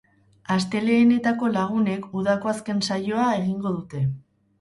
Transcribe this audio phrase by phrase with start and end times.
[0.53, 4.03] Astelehenetako lagunek udako azken saioa egingo dute.